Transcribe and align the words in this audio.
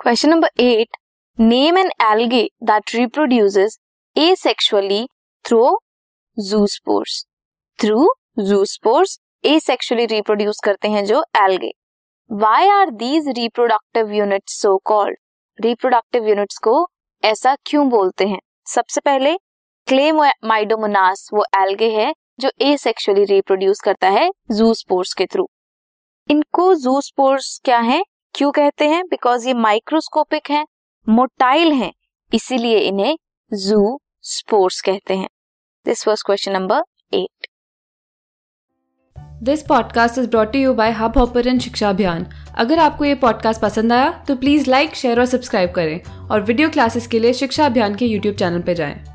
Question 0.00 0.30
number 0.30 0.62
eight 0.62 0.96
name 1.38 1.78
an 1.78 1.90
algae 2.02 2.42
that 2.62 2.94
reproduces 2.94 3.76
asexually 4.16 5.02
through 5.44 5.58
zoospores 6.36 7.16
through 7.78 8.06
zoospores 8.38 9.18
asexually 9.44 10.06
reproduce 10.06 10.60
करते 10.64 10.88
हैं 10.88 11.04
जो 11.04 11.22
algae 11.36 11.70
why 12.30 12.68
are 12.68 12.90
these 13.02 13.28
reproductive 13.38 14.12
units 14.12 14.60
so 14.62 14.76
called 14.84 15.16
reproductive 15.58 16.28
units 16.28 16.58
को 16.58 16.74
ऐसा 17.22 17.54
क्यों 17.66 17.88
बोलते 17.88 18.26
हैं? 18.26 18.38
सबसे 18.66 19.00
पहले 19.00 19.36
क्लेमाइडोमोनास 19.88 21.28
वो 21.34 21.44
एल्गे 21.58 21.90
है 21.96 22.12
जो 22.40 22.50
एसेक्सुअली 22.62 23.24
रिप्रोड्यूस 23.24 23.80
करता 23.80 24.08
है 24.08 24.30
जूस्पोर्स 24.52 25.12
के 25.14 25.26
थ्रू 25.26 25.48
इनको 26.28 26.74
जूस्पोर्स 26.74 27.60
क्या 27.64 27.78
है? 27.78 28.02
क्यों 28.34 28.50
कहते 28.52 28.88
हैं? 28.88 29.02
बिकॉज़ 29.04 29.46
ये 29.48 29.54
माइक्रोस्कोपिक 29.54 30.50
हैं 30.50 30.64
मोटाइल 31.06 31.72
हैं, 31.72 31.92
इसीलिए 32.32 32.78
इन्हें 32.78 33.16
जू 33.52 34.00
स्पोर्ट्स 34.22 34.80
कहते 34.80 35.16
हैं। 35.16 35.28
This 35.86 36.06
was 36.08 36.22
question 36.26 36.52
number 36.52 36.82
eight 37.14 37.46
this 39.42 39.62
podcast 39.62 40.18
is 40.18 40.28
brought 40.28 40.56
you 40.56 40.74
by 40.74 40.90
hub 40.90 41.18
hopper 41.18 41.58
Shiksha 41.58 41.88
Abhiyan 41.88 42.26
अगर 42.58 42.78
आपको 42.78 43.04
ये 43.04 43.14
पॉडकास्ट 43.14 43.60
पसंद 43.60 43.92
आया 43.92 44.10
तो 44.28 44.36
प्लीज़ 44.36 44.70
लाइक 44.70 44.94
शेयर 44.94 45.20
और 45.20 45.26
सब्सक्राइब 45.26 45.70
करें। 45.70 46.28
और 46.28 46.40
वीडियो 46.40 46.70
क्लासेस 46.70 47.06
के 47.06 47.18
लिए 47.18 47.32
शिक्षा 47.32 47.66
अभियान 47.66 47.94
के 47.94 48.06
यूट्यूब 48.06 48.36
चैनल 48.36 48.62
पर 48.62 48.72
जाएँ। 48.72 49.09